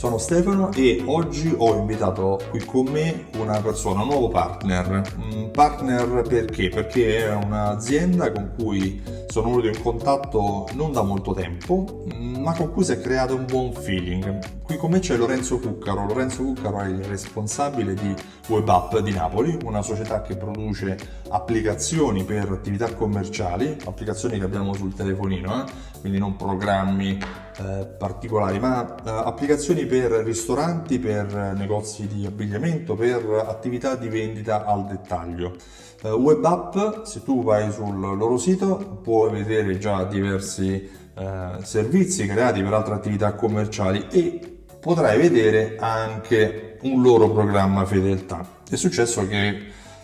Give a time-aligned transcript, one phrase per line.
[0.00, 5.02] sono Stefano e oggi ho invitato qui con me una persona, un nuovo partner.
[5.30, 6.70] Un partner perché?
[6.70, 8.98] Perché è un'azienda con cui
[9.30, 13.46] sono venuto in contatto non da molto tempo, ma con cui si è creato un
[13.46, 14.38] buon feeling.
[14.64, 16.04] Qui con me c'è Lorenzo Cuccaro.
[16.04, 18.12] Lorenzo Cuccaro è il responsabile di
[18.48, 24.94] WebUp di Napoli, una società che produce applicazioni per attività commerciali, applicazioni che abbiamo sul
[24.94, 25.70] telefonino, eh?
[26.00, 27.16] quindi non programmi
[27.58, 34.64] eh, particolari, ma eh, applicazioni per ristoranti, per negozi di abbigliamento, per attività di vendita
[34.64, 35.54] al dettaglio.
[36.02, 42.62] Eh, WebApp, se tu vai sul loro sito, puoi vedere già diversi eh, servizi creati
[42.62, 48.46] per altre attività commerciali e potrai vedere anche un loro programma fedeltà.
[48.68, 49.58] È successo che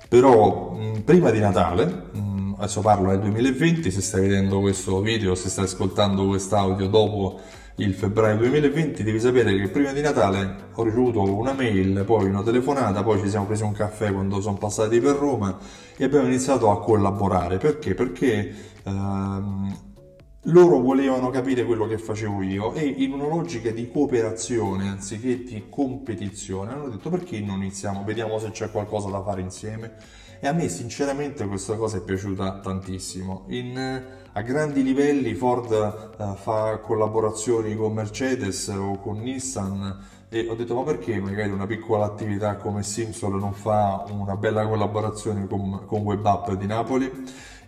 [0.07, 5.35] però mh, prima di Natale, mh, adesso parlo del 2020, se stai vedendo questo video,
[5.35, 7.41] se stai ascoltando quest'audio dopo
[7.79, 12.43] il febbraio 2020, devi sapere che prima di Natale ho ricevuto una mail, poi una
[12.43, 15.59] telefonata, poi ci siamo presi un caffè quando sono passati per Roma
[15.97, 17.59] e abbiamo iniziato a collaborare.
[17.59, 17.95] Perché?
[17.95, 19.79] Perché ehm,
[20.45, 25.65] loro volevano capire quello che facevo io e in una logica di cooperazione anziché di
[25.69, 29.97] competizione hanno detto perché non iniziamo, vediamo se c'è qualcosa da fare insieme
[30.41, 33.45] e a me sinceramente questa cosa è piaciuta tantissimo.
[33.49, 39.99] In, a grandi livelli Ford uh, fa collaborazioni con Mercedes o con Nissan
[40.29, 44.67] e ho detto ma perché magari una piccola attività come Simpson non fa una bella
[44.67, 47.11] collaborazione con, con WebApp di Napoli?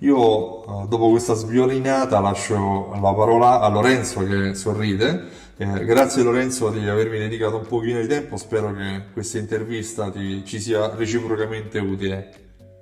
[0.01, 5.25] Io eh, dopo questa sviolinata lascio la parola a Lorenzo che sorride.
[5.57, 10.45] Eh, grazie Lorenzo di avermi dedicato un pochino di tempo, spero che questa intervista ti,
[10.45, 12.31] ci sia reciprocamente utile.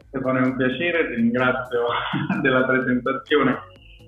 [0.08, 1.86] Stefano è un piacere, ti ringrazio
[2.42, 3.58] della presentazione,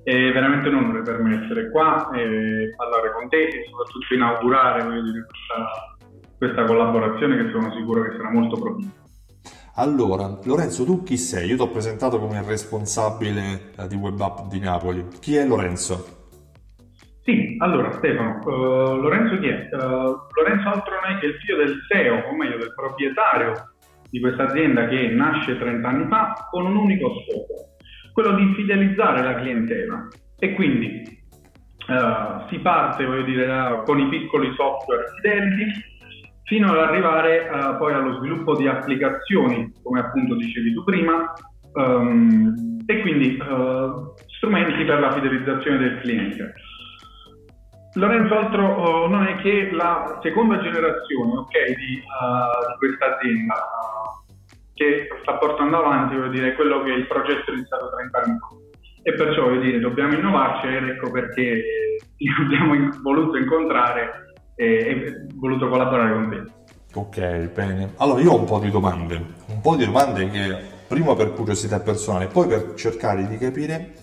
[0.02, 4.82] è veramente un onore per me essere qua e parlare con te e soprattutto inaugurare
[5.02, 5.96] dire, questa,
[6.36, 9.06] questa collaborazione che sono sicuro che sarà molto proficua.
[9.76, 11.50] Allora, Lorenzo, tu chi sei?
[11.50, 15.06] Io ti ho presentato come il responsabile eh, di WebApp di Napoli.
[15.20, 16.16] Chi è Lorenzo?
[17.22, 19.68] Sì, allora Stefano, uh, Lorenzo chi è?
[19.70, 23.52] Uh, Lorenzo altro non è il figlio del CEO, o meglio del proprietario
[24.10, 27.76] di questa azienda che nasce 30 anni fa con un unico scopo,
[28.12, 30.08] quello di fidelizzare la clientela.
[30.38, 31.02] E quindi
[31.88, 35.64] uh, si parte, dire, con i piccoli software studenti
[36.44, 41.32] fino ad arrivare uh, poi allo sviluppo di applicazioni, come appunto dicevi tu prima,
[41.74, 46.54] um, e quindi uh, strumenti per la fidelizzazione del cliente.
[47.94, 52.02] Lorenzo altro non è che la seconda generazione okay, di, di,
[52.78, 53.54] questa azienda
[54.78, 57.76] che sta portando avanti dire, quello che il progetto 30
[58.22, 58.48] anni fa.
[59.02, 61.64] E perciò dire, dobbiamo innovarci ed ecco perché
[62.40, 66.52] abbiamo voluto incontrare e, voluto collaborare con te.
[66.94, 67.92] Ok, bene.
[67.96, 70.56] Allora io ho un po' di domande, un po' di domande che
[70.86, 73.94] prima per curiosità personale, poi per cercare di capire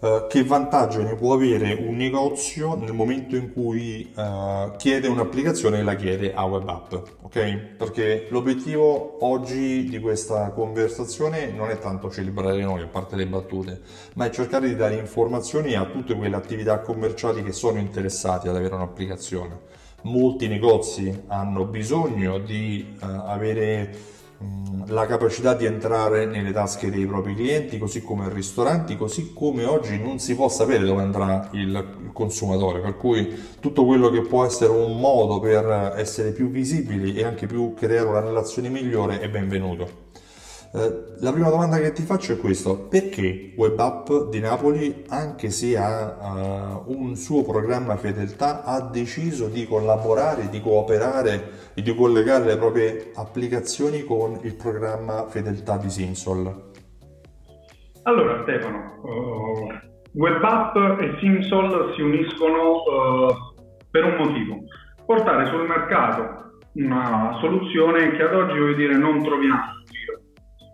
[0.00, 5.78] uh, che vantaggio ne può avere un negozio nel momento in cui uh, chiede un'applicazione
[5.78, 7.56] e la chiede a web app, ok?
[7.76, 13.80] Perché l'obiettivo oggi di questa conversazione non è tanto celebrare noi, a parte le battute,
[14.14, 18.56] ma è cercare di dare informazioni a tutte quelle attività commerciali che sono interessate ad
[18.56, 24.14] avere un'applicazione molti negozi hanno bisogno di uh, avere
[24.88, 30.00] la capacità di entrare nelle tasche dei propri clienti, così come ristoranti, così come oggi
[30.00, 34.72] non si può sapere dove andrà il consumatore, per cui tutto quello che può essere
[34.72, 40.05] un modo per essere più visibili e anche più creare una relazione migliore è benvenuto.
[40.72, 45.50] Eh, la prima domanda che ti faccio è questa: perché Web App di Napoli, anche
[45.50, 51.94] se ha uh, un suo programma fedeltà, ha deciso di collaborare, di cooperare e di
[51.94, 56.72] collegare le proprie applicazioni con il programma fedeltà di Simsol?
[58.02, 59.72] Allora Stefano, uh,
[60.12, 63.34] Web App e Simsol si uniscono uh,
[63.90, 64.56] per un motivo,
[65.06, 69.76] portare sul mercato una soluzione che ad oggi voglio dire non troviamo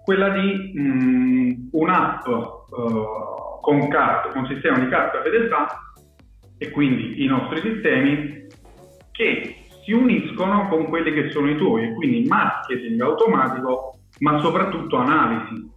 [0.05, 5.93] quella di mh, un'app uh, con, carta, con sistema di carta fedeltà
[6.59, 8.47] e quindi i nostri sistemi
[9.11, 15.71] che si uniscono con quelli che sono i tuoi quindi marketing automatico ma soprattutto analisi.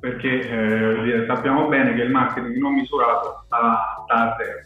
[0.00, 4.60] Perché eh, sappiamo bene che il marketing non misurato sta a zero.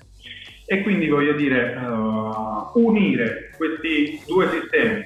[0.67, 5.05] E quindi voglio dire uh, unire questi due sistemi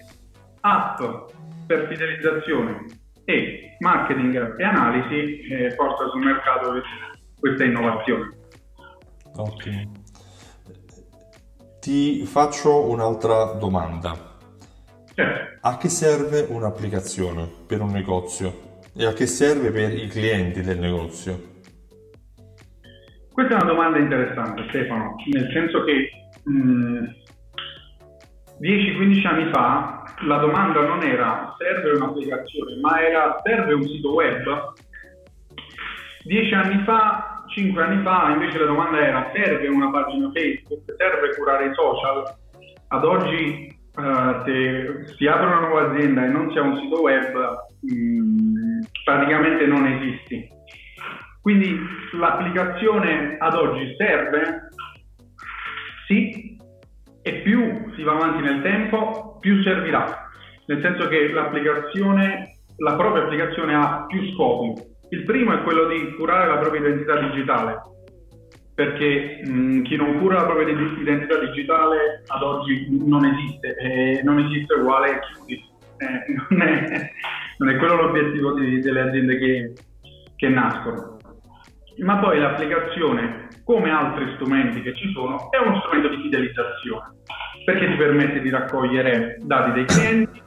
[0.61, 1.01] app
[1.67, 2.85] per fidelizzazione
[3.29, 6.81] e marketing e analisi eh, porta sul mercato
[7.39, 8.31] questa innovazione.
[9.37, 9.93] Ottimo.
[11.79, 14.37] Ti faccio un'altra domanda.
[15.15, 15.59] Certo.
[15.61, 20.79] A che serve un'applicazione per un negozio e a che serve per i clienti del
[20.79, 21.57] negozio?
[23.31, 26.09] Questa è una domanda interessante Stefano, nel senso che
[26.45, 27.05] mh,
[28.61, 34.73] 10-15 anni fa la domanda non era serve un'applicazione, ma era serve un sito web.
[36.25, 41.37] Dieci anni fa, cinque anni fa, invece la domanda era serve una pagina Facebook, serve
[41.37, 42.37] curare i social.
[42.89, 47.01] Ad oggi, uh, se si apre una nuova azienda e non si ha un sito
[47.01, 47.35] web,
[47.81, 50.57] mh, mm, praticamente non esisti.
[51.41, 51.79] Quindi
[52.13, 54.69] l'applicazione ad oggi serve?
[56.07, 56.48] Sì,
[57.23, 60.31] e più si va avanti nel tempo, più servirà.
[60.67, 64.83] Nel senso che l'applicazione, la propria applicazione ha più scopi.
[65.11, 67.81] Il primo è quello di curare la propria identità digitale,
[68.75, 74.39] perché mh, chi non cura la propria identità digitale ad oggi non esiste, e non
[74.39, 75.67] esiste uguale chiudi.
[75.97, 77.11] Eh, non, è,
[77.57, 79.73] non, è, quello l'obiettivo di, delle aziende che,
[80.37, 81.17] che nascono.
[81.99, 87.17] Ma poi l'applicazione, come altri strumenti che ci sono, è uno strumento di fidelizzazione
[87.67, 90.43] perché ti permette di raccogliere dati dei clienti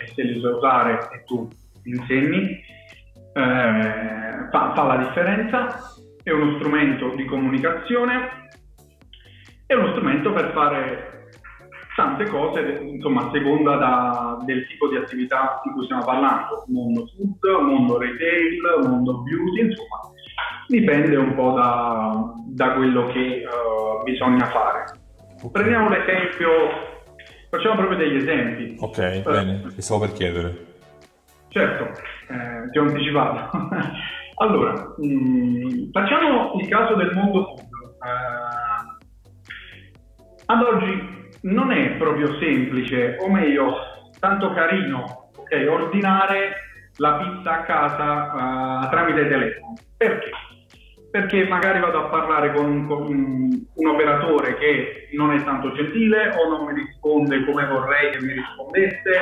[0.00, 1.48] e se li sai usare e tu
[1.84, 2.50] insegni,
[3.32, 5.68] eh, fa, fa la differenza,
[6.20, 8.48] è uno strumento di comunicazione,
[9.66, 11.28] è uno strumento per fare
[11.94, 17.06] tante cose, insomma, a seconda da, del tipo di attività di cui stiamo parlando, mondo
[17.06, 20.12] food, mondo retail, mondo beauty, insomma,
[20.68, 24.84] dipende un po' da, da quello che uh, bisogna fare.
[25.50, 26.50] Prendiamo l'esempio,
[27.50, 28.76] facciamo proprio degli esempi.
[28.80, 30.72] Ok, eh, bene, ti stavo per chiedere.
[31.48, 31.84] Certo,
[32.28, 33.68] eh, ti ho anticipato.
[34.36, 37.60] allora, mh, mm, facciamo il caso del mondo food.
[37.60, 39.02] Eh,
[40.46, 43.76] ad oggi non è proprio semplice, o meglio,
[44.18, 46.54] tanto carino, ok, ordinare
[46.96, 49.74] la pizza a casa uh, tramite telefono.
[49.96, 50.30] Perché?
[51.14, 56.48] perché magari vado a parlare con, con un operatore che non è tanto gentile o
[56.48, 59.12] non mi risponde come vorrei che mi rispondesse,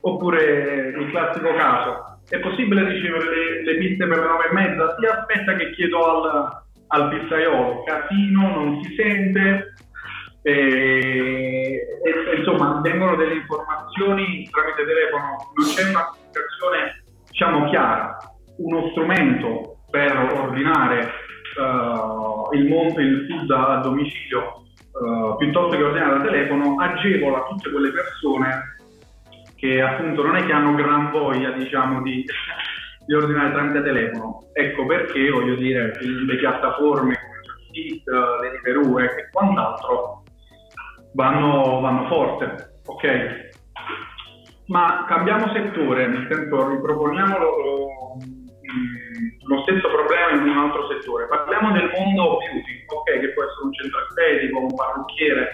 [0.00, 4.96] oppure il classico caso, è possibile ricevere le, le pizze per le nove e mezza?
[4.98, 9.74] Si aspetta che chiedo al, al pizzaiolo, casino, non si sente,
[10.42, 16.85] e, e, insomma vengono delle informazioni tramite telefono, non c'è una comunicazione
[17.36, 18.16] diciamo chiara,
[18.56, 21.10] uno strumento per ordinare
[21.58, 24.62] uh, il, monte, il food a domicilio
[24.92, 28.76] uh, piuttosto che ordinare da telefono agevola tutte quelle persone
[29.54, 32.24] che appunto non è che hanno gran voglia diciamo di,
[33.04, 34.44] di ordinare tramite telefono.
[34.54, 40.22] Ecco perché voglio dire le piattaforme come Just Eat, Deliveroo e quant'altro
[41.12, 43.54] vanno, vanno forte ok
[44.66, 48.16] ma cambiamo settore, nel senso riproponiamolo
[49.46, 51.26] lo stesso problema in un altro settore.
[51.26, 55.48] Parliamo del mondo beauty, ok, che può essere un centro estetico, un parrucchiere.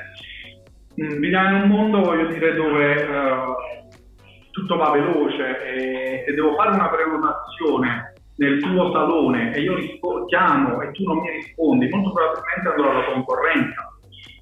[1.00, 3.54] Mm, viviamo in un mondo, voglio dire, dove uh,
[4.50, 10.24] tutto va veloce e se devo fare una prenotazione nel tuo salone e io rispo-
[10.24, 13.88] chiamo e tu non mi rispondi, molto probabilmente andrò alla concorrenza.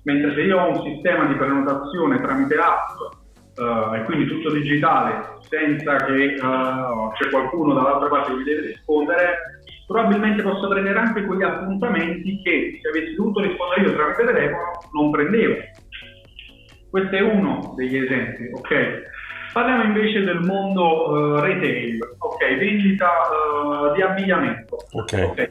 [0.04, 3.19] Mentre se io ho un sistema di prenotazione tramite app
[3.60, 8.66] uh, e quindi tutto digitale, senza che uh, c'è qualcuno dall'altra parte che mi deve
[8.68, 14.70] rispondere, probabilmente posso prendere anche quegli appuntamenti che se avessi dovuto rispondere io tramite telefono
[14.92, 15.54] non prendevo.
[16.90, 19.08] Questo è uno degli esempi, ok?
[19.52, 24.76] Parliamo invece del mondo uh, retail, ok, vendita uh, di abbigliamento.
[24.92, 25.26] Ok.
[25.30, 25.48] okay.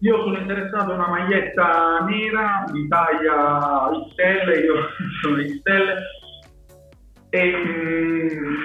[0.00, 4.74] Io sono interessato a una maglietta nera di taglia XL, io
[5.22, 5.96] sono XL,
[7.30, 8.64] e mm,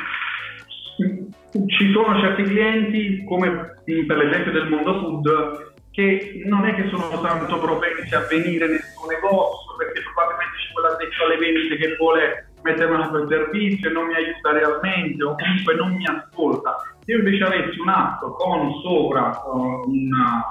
[1.67, 7.22] ci sono certi clienti, come per l'esempio del mondo food, che non è che sono
[7.22, 12.51] tanto propensi a venire nel suo negozio perché probabilmente c'è quell'addetto alle vendite che vuole
[12.63, 16.75] mettermi a quel servizio e non mi aiuta realmente o comunque non mi ascolta.
[17.00, 20.43] Se io invece avessi un'app con sopra uh, una,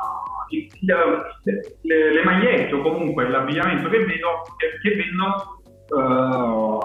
[0.48, 0.68] le,
[1.82, 6.78] le, le, magliette o comunque l'abbigliamento che vedo, che, che vendo, uh,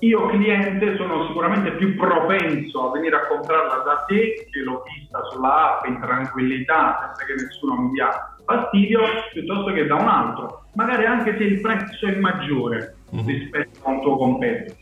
[0.00, 5.22] io cliente sono sicuramente più propenso a venire a comprarla da te che l'ho vista
[5.30, 9.00] sulla app in tranquillità senza che nessuno mi dia fastidio
[9.32, 10.64] piuttosto che da un altro.
[10.74, 13.26] Magari anche se il prezzo è maggiore mm-hmm.
[13.26, 14.76] rispetto a un tuo competitor.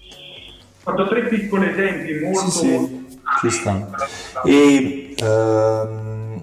[0.86, 3.02] Ho fatto tre piccoli esempi molto sì, molto
[3.40, 3.88] ci sta
[4.44, 6.40] e ehm,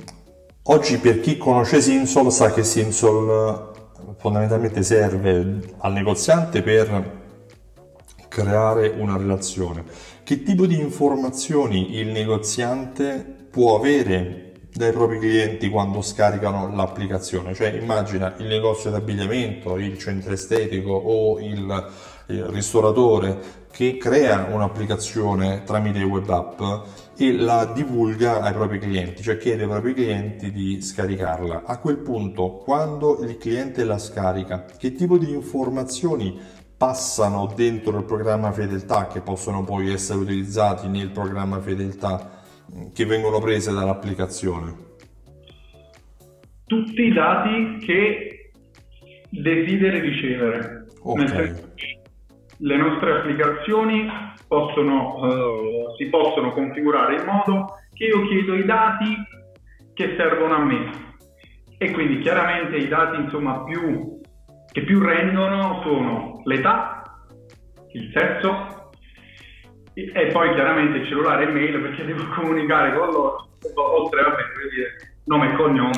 [0.64, 3.70] oggi per chi conosce Sinsol sa che Sinsol
[4.18, 7.21] fondamentalmente serve al negoziante per
[8.32, 9.84] creare una relazione.
[10.24, 17.54] Che tipo di informazioni il negoziante può avere dai propri clienti quando scaricano l'applicazione?
[17.54, 21.90] Cioè immagina il negozio d'abbigliamento, il centro estetico o il
[22.28, 26.62] ristoratore che crea un'applicazione tramite web app
[27.18, 31.64] e la divulga ai propri clienti, cioè chiede ai propri clienti di scaricarla.
[31.66, 38.06] A quel punto, quando il cliente la scarica, che tipo di informazioni passano dentro il
[38.06, 42.42] programma fedeltà che possono poi essere utilizzati nel programma fedeltà
[42.76, 44.74] mm, che vengono prese dall'applicazione?
[46.66, 48.52] Tutti i dati che
[49.30, 50.80] desideri ricevere.
[51.04, 51.54] Okay.
[52.58, 54.08] le nostre applicazioni
[54.48, 59.16] possono, uh, si possono configurare in modo che io chiedo i dati
[59.94, 60.90] che servono a me
[61.78, 64.20] e quindi chiaramente i dati insomma più
[64.72, 67.02] che più rendono sono l'età,
[67.94, 68.90] il sesso
[69.94, 74.36] e poi chiaramente il cellulare e mail perché devo comunicare con loro, oltre a
[74.72, 75.92] dire nome e cognome.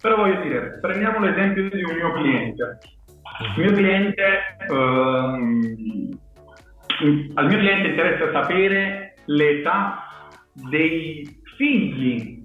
[0.00, 2.78] Però voglio dire, prendiamo l'esempio di un mio cliente.
[3.40, 6.18] Il mio cliente, ehm,
[7.34, 12.42] al mio cliente interessa sapere l'età dei figli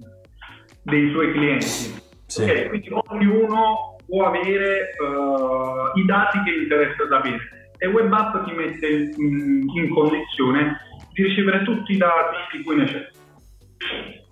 [0.82, 1.98] dei suoi clienti.
[2.26, 2.42] Sì.
[2.42, 8.86] Okay, quindi ognuno può avere uh, i dati che interessa sapere e WebApp ti mette
[9.16, 10.76] in, in, condizione
[11.12, 13.18] di ricevere tutti i dati di cui necessita.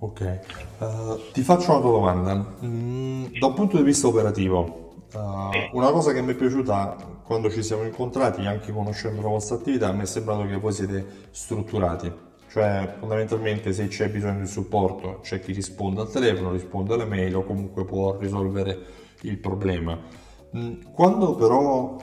[0.01, 0.41] Ok,
[0.81, 2.57] uh, ti faccio una domanda.
[2.63, 7.51] Mm, da un punto di vista operativo, uh, una cosa che mi è piaciuta quando
[7.51, 12.13] ci siamo incontrati, anche conoscendo la vostra attività, mi è sembrato che voi siete strutturati.
[12.51, 17.37] Cioè, fondamentalmente, se c'è bisogno di supporto, c'è chi risponde al telefono, risponde alle mail
[17.37, 19.99] o comunque può risolvere il problema.
[20.57, 21.97] Mm, quando però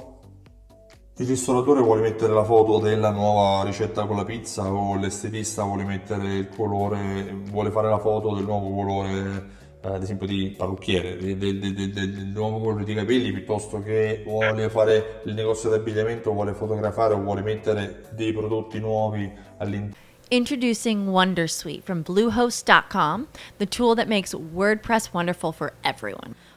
[1.17, 5.85] il ristoratore vuole mettere la foto della nuova ricetta con la pizza o l'estetista vuole
[5.85, 9.47] mettere il colore, vuole fare la foto del nuovo colore,
[9.81, 14.23] eh, ad esempio di parrucchiere, del, del, del, del, nuovo colore di capelli, piuttosto che
[14.25, 20.03] vuole fare il negozio di abbigliamento, vuole fotografare o vuole mettere dei prodotti nuovi all'interno.
[20.31, 26.35] Introducing Wondersuite from Bluehost.com, the tool that makes WordPress wonderful for everyone.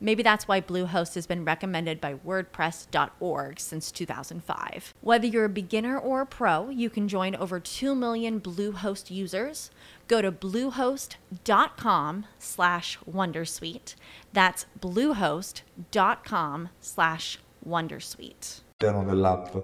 [0.00, 4.94] Maybe that's why Bluehost has been recommended by WordPress.org since 2005.
[5.00, 9.70] Whether you're a beginner or a pro, you can join over 2 million Bluehost users.
[10.06, 13.94] Go to bluehost.com slash Wondersuite.
[14.32, 18.60] That's bluehost.com slash Wondersuite.
[18.78, 19.56] dell'app.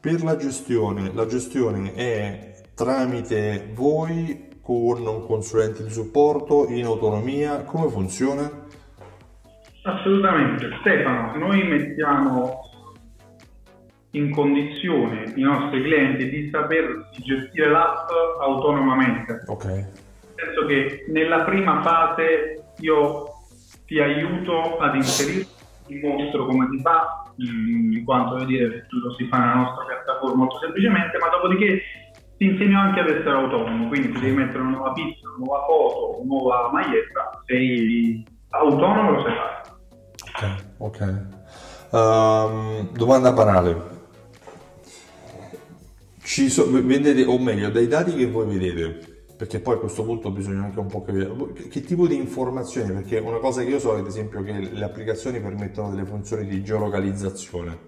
[0.00, 7.62] Per la gestione, la gestione è tramite voi con un consulente di supporto in autonomia?
[7.62, 8.65] Come funziona?
[9.86, 10.76] Assolutamente.
[10.80, 12.60] Stefano, noi mettiamo
[14.10, 18.08] in condizione i nostri clienti di saper gestire l'app
[18.40, 19.44] autonomamente.
[19.46, 19.64] Ok.
[19.64, 19.88] Nel
[20.34, 23.26] senso che nella prima fase io
[23.86, 25.46] ti aiuto ad inserire,
[25.86, 30.34] ti mostro come si fa, mm, in quanto dire, lo si fa nella nostra piattaforma
[30.34, 31.80] molto semplicemente, ma dopodiché
[32.36, 35.64] ti insegno anche ad essere autonomo, quindi se devi mettere una nuova pista, una nuova
[35.64, 39.55] foto, una nuova maglietta, sei autonomo lo sai fare.
[40.78, 41.24] Ok.
[41.90, 43.94] Um, domanda banale.
[46.22, 50.30] Ci so, vedete, o meglio, dai dati che voi vedete, perché poi a questo punto
[50.30, 51.30] bisogna anche un po' capire
[51.70, 55.40] che tipo di informazioni, perché una cosa che io so ad esempio che le applicazioni
[55.40, 57.78] permettono delle funzioni di geolocalizzazione.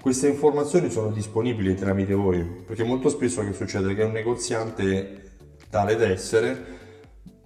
[0.00, 5.32] Queste informazioni sono disponibili tramite voi, perché molto spesso che succede che un negoziante
[5.68, 6.64] tale da essere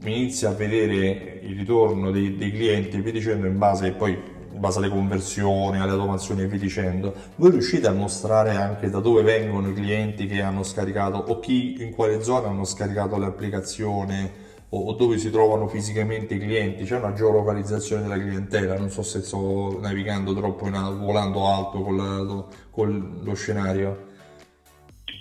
[0.04, 4.78] inizia a vedere il ritorno dei, dei clienti via dicendo in base poi in base
[4.78, 9.68] alle conversioni, alle automazioni e via dicendo, voi riuscite a mostrare anche da dove vengono
[9.68, 15.16] i clienti che hanno scaricato o chi in quale zona hanno scaricato l'applicazione o, dove
[15.16, 16.84] si trovano fisicamente i clienti?
[16.84, 18.76] C'è una geolocalizzazione della clientela?
[18.76, 24.06] Non so se sto navigando troppo, in, volando alto con, la, con lo scenario.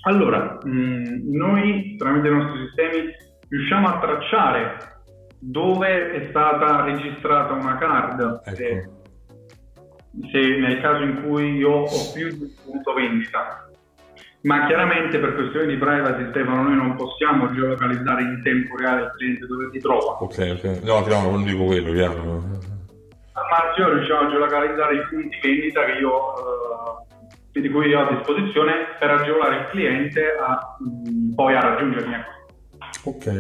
[0.01, 3.03] Allora, mh, mm, noi tramite i nostri sistemi
[3.47, 4.95] riusciamo a tracciare
[5.39, 8.41] dove è stata registrata una card.
[8.43, 8.89] Ecco se
[10.59, 13.69] nel caso in cui io ho più di un punto vendita.
[14.41, 19.13] Ma chiaramente per questioni di privacy, Stefano, noi non possiamo geolocalizzare in tempo reale il
[19.17, 20.17] cliente dove si trova.
[20.21, 20.83] Ok, ok.
[20.83, 22.23] No, no, non dico quello, chiaro.
[23.33, 26.11] Ma io riusciamo a geolocalizzare i punti vendita che io,
[27.51, 31.55] eh, di cui io ho a disposizione per agevolare il cliente a, mh, mm, poi
[31.55, 32.15] a raggiungermi.
[33.03, 33.31] Ok,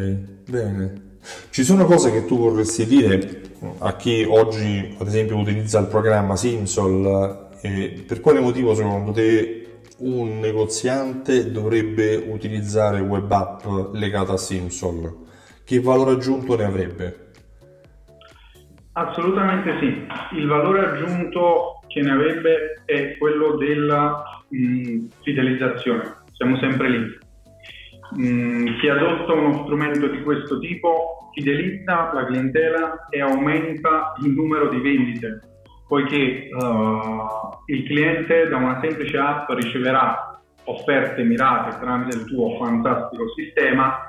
[0.49, 1.06] bene.
[1.49, 3.41] Ci sono cose che tu vorresti dire
[3.79, 7.49] a chi oggi, ad esempio, utilizza il programma Simsol?
[7.61, 15.25] Eh, per quale motivo secondo te un negoziante dovrebbe utilizzare web app legata a Simsol?
[15.63, 17.31] Che valore aggiunto ne avrebbe?
[18.93, 20.37] Assolutamente sì.
[20.37, 26.23] Il valore aggiunto che ne avrebbe è quello della mh, fidelizzazione.
[26.33, 27.25] Siamo sempre lì
[28.15, 34.69] Mm, chi adotta uno strumento di questo tipo fidelizza la clientela e aumenta il numero
[34.69, 35.41] di vendite,
[35.87, 43.23] poiché uh, il cliente da una semplice app riceverà offerte mirate tramite il tuo fantastico
[43.35, 44.05] sistema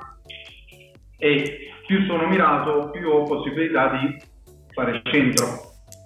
[1.17, 4.15] e più sono mirato più ho possibilità di
[4.71, 5.45] fare centro.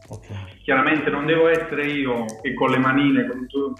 [0.09, 0.61] Okay.
[0.63, 3.73] Chiaramente non devo essere io che con le manine, con tu,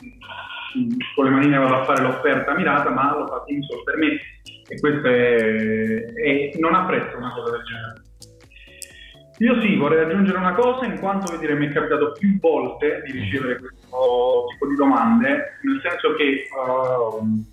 [1.16, 4.20] con le manine vado a fare l'offerta mirata, ma lo fa Teamsol per me
[4.68, 8.02] e questo è, è, non apprezzo una cosa del genere.
[9.40, 13.12] Io sì, vorrei aggiungere una cosa, in quanto dire, mi è capitato più volte di
[13.12, 17.44] ricevere questo tipo di domande, nel senso che uh,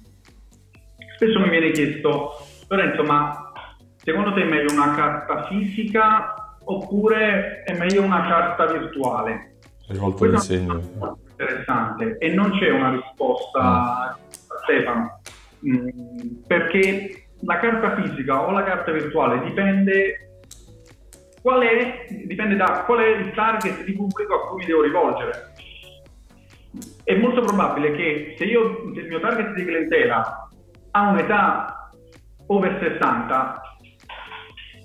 [1.16, 2.32] spesso mi viene chiesto,
[2.68, 3.52] Lorenzo, ma
[3.96, 9.56] secondo te è meglio una carta fisica oppure è meglio una carta virtuale?
[9.88, 14.18] Rivolto il segno interessante e non c'è una risposta
[14.62, 15.20] Stefano,
[15.66, 15.88] mm,
[16.46, 20.42] perché la carta fisica o la carta virtuale dipende,
[21.40, 25.54] qual è, dipende da qual è il target di pubblico a cui mi devo rivolgere.
[27.02, 30.48] È molto probabile che se, io, se il mio target di clientela
[30.92, 31.90] ha un'età
[32.46, 33.60] over 60,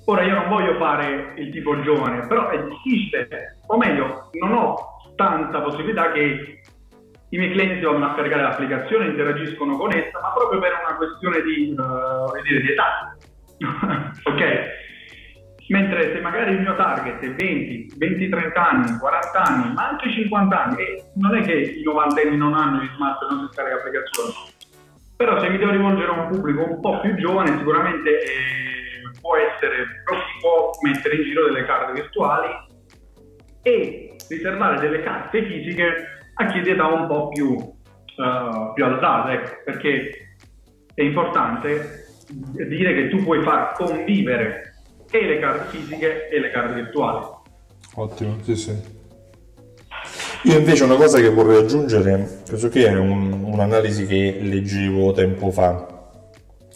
[0.05, 4.94] ora io non voglio fare il tipo giovane, però è difficile, o meglio, non ho
[5.15, 6.61] tanta possibilità che
[7.29, 11.41] i miei clienti vanno a caricare l'applicazione, interagiscono con essa, ma proprio per una questione
[11.41, 13.15] di, uh, di età.
[14.23, 14.83] ok?
[15.67, 20.11] Mentre se magari il mio target è 20, 20, 30 anni, 40 anni, ma anche
[20.11, 23.47] 50 anni, e non è che i 90 anni non hanno gli smart e non
[23.47, 24.31] si scarica l'applicazione,
[25.17, 29.35] però se mi devo rivolgere a un pubblico un po' più giovane, sicuramente eh, può
[29.37, 32.64] essere proficuo mettere in giro delle carte virtuali
[33.65, 39.33] e riservare delle carte fisiche a chi di età un po' più, uh, più alzata,
[39.33, 40.37] ecco, perché
[40.93, 44.75] è importante dire che tu puoi far convivere
[45.09, 47.25] e le carte fisiche e le carte virtuali.
[47.95, 48.93] Ottimo, sì sì.
[50.43, 55.49] Io invece una cosa che vorrei aggiungere, penso che è un, un'analisi che leggevo tempo
[55.49, 55.94] fa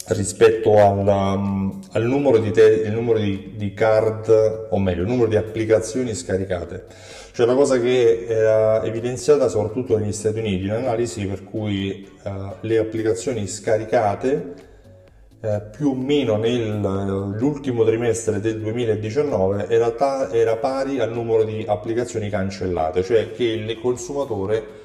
[0.10, 5.28] rispetto al, um, al numero, di, te, numero di, di card, o meglio, il numero
[5.28, 6.86] di applicazioni scaricate.
[7.32, 12.78] C'è una cosa che era evidenziata soprattutto negli Stati Uniti, un'analisi per cui uh, le
[12.78, 14.54] applicazioni scaricate
[15.40, 21.64] uh, più o meno nell'ultimo trimestre del 2019 era, ta- era pari al numero di
[21.68, 24.79] applicazioni cancellate, cioè che il consumatore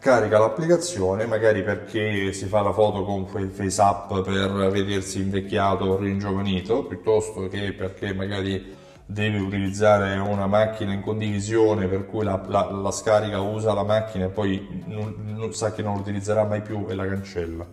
[0.00, 5.96] carica l'applicazione magari perché si fa la foto con face up per vedersi invecchiato o
[5.96, 8.76] ringiovanito piuttosto che perché magari
[9.10, 14.26] deve utilizzare una macchina in condivisione per cui la, la, la scarica usa la macchina
[14.26, 17.66] e poi non, non, sa che non lo utilizzerà mai più e la cancella.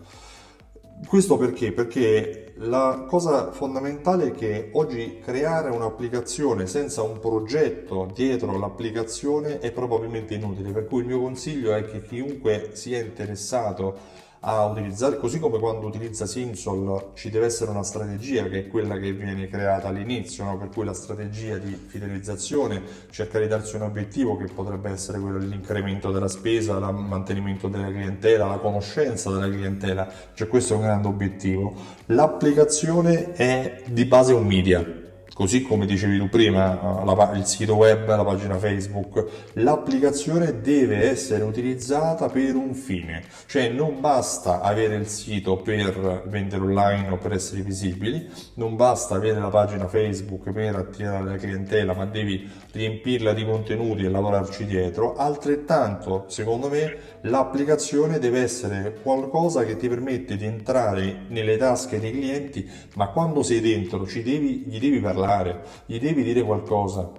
[1.08, 1.72] Questo perché?
[1.72, 9.72] Perché la cosa fondamentale è che oggi creare un'applicazione senza un progetto dietro l'applicazione è
[9.72, 15.40] probabilmente inutile, per cui il mio consiglio è che chiunque sia interessato a utilizzare, così
[15.40, 19.88] come quando utilizza Simsol ci deve essere una strategia che è quella che viene creata
[19.88, 20.58] all'inizio, no?
[20.58, 25.40] per cui la strategia di fidelizzazione cerca di darsi un obiettivo che potrebbe essere quello
[25.40, 30.84] dell'incremento della spesa, il mantenimento della clientela, la conoscenza della clientela, cioè questo è un
[30.84, 31.74] grande obiettivo.
[32.08, 35.05] L'applicazione è di base un media,
[35.36, 41.10] così come dicevi tu prima, eh, la, il sito web, la pagina Facebook, l'applicazione deve
[41.10, 47.18] essere utilizzata per un fine, cioè non basta avere il sito per vendere online o
[47.18, 52.50] per essere visibili, non basta avere la pagina Facebook per attirare la clientela, ma devi
[52.72, 59.90] riempirla di contenuti e lavorarci dietro, altrettanto secondo me l'applicazione deve essere qualcosa che ti
[59.90, 65.02] permette di entrare nelle tasche dei clienti, ma quando sei dentro ci devi, gli devi
[65.02, 67.12] parlare parlare, gli devi dire qualcosa.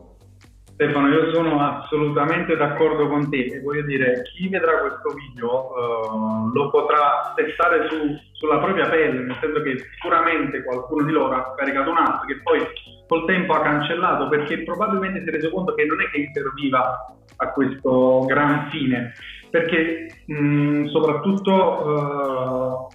[0.76, 6.52] Stefano, io sono assolutamente d'accordo con te e voglio dire, chi vedrà questo video uh,
[6.52, 7.96] lo potrà testare su,
[8.32, 12.60] sulla propria pelle, nel senso che sicuramente qualcuno di loro ha scaricato un'app che poi
[13.08, 17.16] col tempo ha cancellato perché probabilmente si è reso conto che non è che serviva
[17.36, 19.14] a questo gran fine,
[19.50, 22.88] perché mh, soprattutto uh,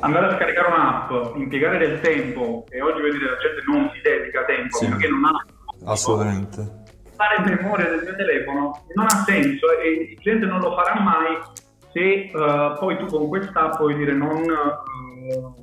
[0.00, 4.44] andare a scaricare un'app, impiegare del tempo, e oggi vedete la gente non si dedica
[4.44, 4.88] tempo sì.
[4.88, 5.44] perché non ha...
[5.84, 6.84] Assolutamente.
[7.16, 11.36] Fare memoria del mio telefono non ha senso e il cliente non lo farà mai
[11.92, 15.54] se uh, poi tu con quest'app puoi dire non, uh,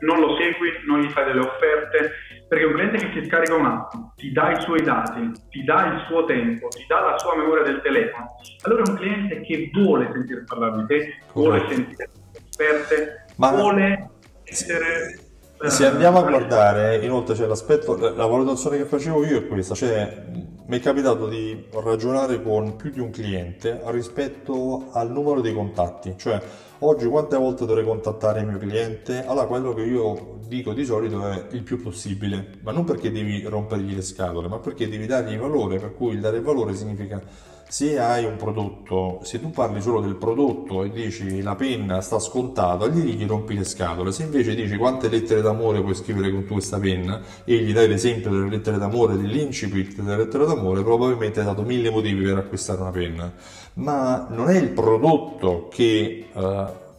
[0.00, 2.12] non lo segui, non gli fai delle offerte,
[2.48, 6.04] perché un cliente che si scarica un'app, ti dà i suoi dati, ti dà il
[6.06, 10.10] suo tempo, ti dà la sua memoria del telefono, allora è un cliente che vuole
[10.12, 12.10] sentire parlare di te, vuole sentire
[12.52, 14.10] offerte, ma vuole
[14.44, 15.18] essere...
[15.60, 20.24] Se andiamo a guardare, inoltre c'è l'aspetto, la valutazione che facevo io è questa, cioè
[20.66, 26.14] mi è capitato di ragionare con più di un cliente rispetto al numero dei contatti,
[26.16, 26.40] cioè
[26.78, 29.22] oggi quante volte dovrei contattare il mio cliente?
[29.26, 33.42] Allora quello che io dico di solito è il più possibile, ma non perché devi
[33.42, 37.20] rompergli le scatole, ma perché devi dargli valore, per cui il dare valore significa
[37.70, 42.18] se hai un prodotto, se tu parli solo del prodotto e dici la penna sta
[42.18, 44.10] scontata, gli, gli rompi le scatole.
[44.10, 48.30] Se invece dici quante lettere d'amore puoi scrivere con questa penna e gli dai l'esempio
[48.30, 52.90] delle lettere d'amore, dell'incipit delle lettere d'amore, probabilmente hai dato mille motivi per acquistare una
[52.90, 53.32] penna.
[53.74, 56.40] Ma non è il prodotto che uh,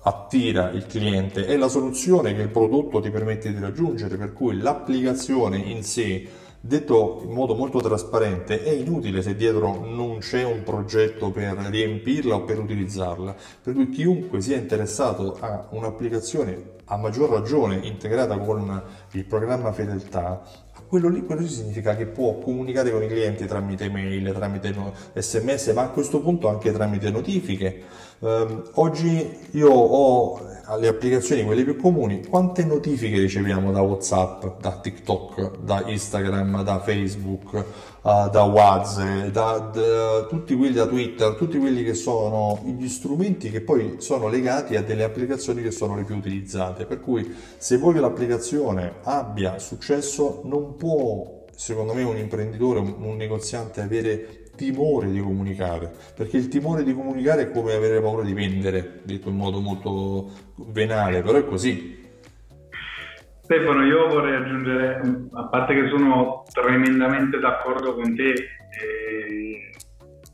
[0.04, 4.58] attira il cliente, è la soluzione che il prodotto ti permette di raggiungere, per cui
[4.58, 6.26] l'applicazione in sé
[6.64, 12.36] Detto in modo molto trasparente, è inutile se dietro non c'è un progetto per riempirla
[12.36, 18.84] o per utilizzarla, per cui chiunque sia interessato a un'applicazione a maggior ragione integrata con
[19.14, 20.44] il programma fedeltà,
[20.88, 24.76] quello lì, quello significa che può comunicare con i clienti tramite mail, tramite
[25.16, 27.82] sms, ma a questo punto anche tramite notifiche.
[28.24, 30.40] Um, oggi io ho
[30.78, 36.80] le applicazioni, quelle più comuni, quante notifiche riceviamo da WhatsApp, da TikTok, da Instagram, da
[36.82, 42.88] Facebook, uh, da WhatsApp, da, da, tutti quelli da Twitter, tutti quelli che sono gli
[42.88, 46.86] strumenti che poi sono legati a delle applicazioni che sono le più utilizzate.
[46.86, 52.94] Per cui se vuoi che l'applicazione abbia successo, non può, secondo me, un imprenditore, un,
[53.00, 58.22] un negoziante avere timore di comunicare, perché il timore di comunicare è come avere paura
[58.24, 60.30] di vendere, detto in modo molto
[60.68, 62.00] venale, però è così.
[63.42, 65.02] Stefano, io vorrei aggiungere,
[65.34, 69.72] a parte che sono tremendamente d'accordo con te, eh,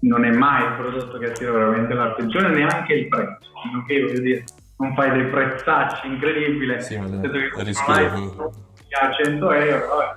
[0.02, 3.50] non è mai il prodotto che attira veramente l'attenzione, neanche il prezzo,
[3.88, 4.44] che voglio dire,
[4.78, 8.52] non fai dei prezzacci incredibili, sì, ma che rischio
[9.00, 10.16] a 100 euro, vabbè,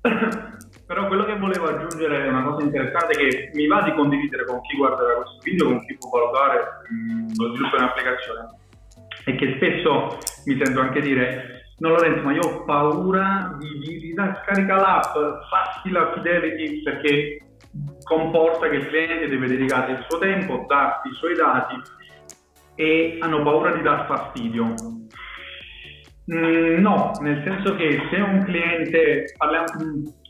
[0.88, 4.62] però quello che volevo aggiungere è una cosa interessante che mi va di condividere con
[4.62, 8.48] chi guarderà questo video, con chi può valutare mh, lo sviluppo di un'applicazione,
[9.26, 13.98] è che spesso mi sento anche dire no Lorenzo ma io ho paura di, di,
[13.98, 15.12] di scarica l'app,
[15.50, 17.42] fatti la fidelity perché
[18.04, 21.74] comporta che il cliente deve dedicarti il suo tempo, darti i suoi dati
[22.76, 24.72] e hanno paura di dar fastidio.
[26.32, 29.66] Mm, no, nel senso che se un cliente, parliamo,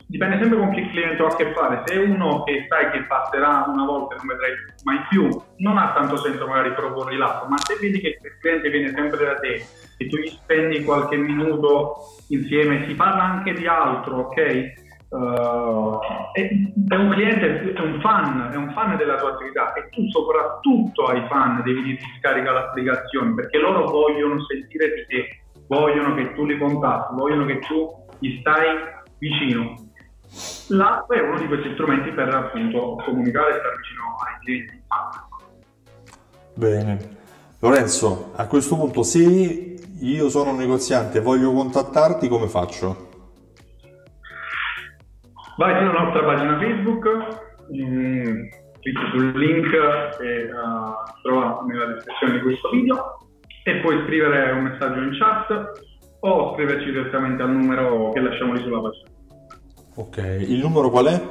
[0.09, 1.83] dipende sempre con che cliente ho a che fare.
[1.85, 4.51] Se uno che sai che passerà una volta e non vedrai
[4.83, 8.69] mai più, non ha tanto senso magari proporre l'app, ma se vedi che il cliente
[8.69, 9.63] viene sempre da te
[9.97, 11.97] e tu gli spendi qualche minuto
[12.29, 14.87] insieme, si parla anche di altro, ok?
[15.09, 15.99] Uh,
[16.33, 16.49] è,
[16.87, 21.05] è, un cliente, è un fan, è un fan della tua attività e tu soprattutto
[21.05, 26.45] ai fan devi dirti scarica l'applicazione perché loro vogliono sentire di te, vogliono che tu
[26.45, 29.88] li contatti, vogliono che tu gli stai vicino.
[30.69, 34.83] L'app è uno di questi strumenti per appunto comunicare e stare vicino ai clienti.
[36.53, 37.17] Bene.
[37.59, 43.07] Lorenzo, a questo punto se io sono un negoziante e voglio contattarti, come faccio?
[45.57, 47.07] Vai sulla nostra pagina Facebook,
[47.75, 48.47] mm,
[48.79, 49.69] clicchi sul link
[50.17, 53.17] che uh, trova nella descrizione di questo video
[53.63, 55.81] e puoi scrivere un messaggio in chat
[56.21, 59.08] o scriverci direttamente al numero che lasciamo lì sulla pagina.
[59.99, 61.21] Ok, il numero qual è?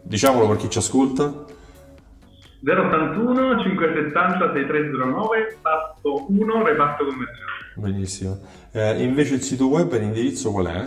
[0.00, 1.24] Diciamolo per chi ci ascolta.
[1.24, 7.72] 081 570 6309 pasto 1 reparto commerciale.
[7.74, 8.38] Benissimo.
[8.70, 10.86] Eh, invece il sito web e l'indirizzo qual è?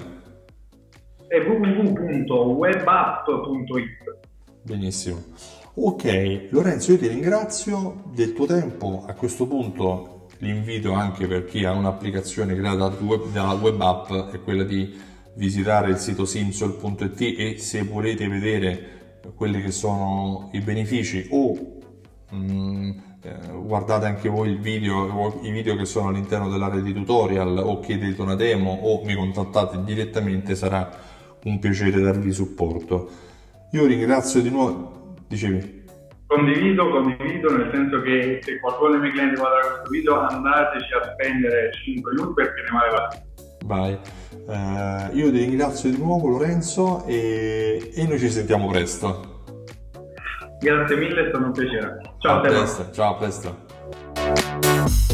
[1.28, 4.20] È www.webapp.it.
[4.62, 5.22] Benissimo.
[5.74, 9.04] Ok, Lorenzo, io ti ringrazio del tuo tempo.
[9.06, 12.94] A questo punto l'invito anche per chi ha un'applicazione creata
[13.34, 19.62] dalla web app è quella di visitare il sito simsol.it e se volete vedere quelli
[19.62, 21.80] che sono i benefici o
[22.30, 22.90] mh, mm,
[23.22, 27.80] eh, guardate anche voi il video, i video che sono all'interno dell'area di tutorial o
[27.80, 30.90] chiedete una demo o mi contattate direttamente sarà
[31.44, 33.10] un piacere darvi supporto.
[33.72, 35.84] Io ringrazio di nuovo, dicevi?
[36.28, 41.14] Condivido, condivido, nel senso che se qualcuno dei miei clienti guarda questo video andateci a
[41.14, 43.08] spendere 5 minuti perché ne vale la
[43.66, 43.98] Vai.
[44.46, 49.44] Uh, io ti ringrazio di nuovo Lorenzo e, e, noi ci sentiamo presto.
[50.60, 51.98] Grazie mille, è stato un piacere.
[52.20, 52.92] Ciao a presto.
[52.92, 55.14] Ciao, a presto.